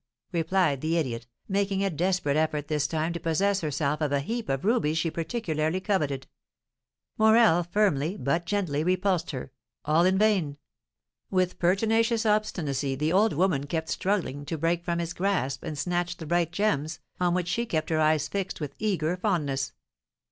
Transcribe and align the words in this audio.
replied 0.31 0.81
the 0.81 0.97
idiot, 0.97 1.27
making 1.47 1.83
a 1.83 1.89
desperate 1.91 2.35
effort 2.35 2.67
this 2.69 2.87
time 2.87 3.13
to 3.13 3.19
possess 3.19 3.61
herself 3.61 4.01
of 4.01 4.11
a 4.11 4.19
heap 4.19 4.49
of 4.49 4.65
rubies 4.65 4.97
she 4.97 5.11
particularly 5.11 5.79
coveted. 5.79 6.25
Morel 7.19 7.63
firmly, 7.63 8.17
but 8.17 8.43
gently, 8.47 8.83
repulsed 8.83 9.29
her, 9.29 9.51
all 9.85 10.03
in 10.03 10.17
vain; 10.17 10.57
with 11.29 11.59
pertinacious 11.59 12.25
obstinacy 12.25 12.95
the 12.95 13.13
old 13.13 13.33
woman 13.33 13.67
kept 13.67 13.89
struggling 13.89 14.43
to 14.43 14.57
break 14.57 14.83
from 14.83 14.97
his 14.97 15.13
grasp, 15.13 15.61
and 15.63 15.77
snatch 15.77 16.17
the 16.17 16.25
bright 16.25 16.51
gems, 16.51 16.97
on 17.19 17.35
which 17.35 17.47
she 17.47 17.67
kept 17.67 17.91
her 17.91 17.99
eyes 17.99 18.27
fixed 18.27 18.59
with 18.59 18.73
eager 18.79 19.15
fondness. 19.15 19.71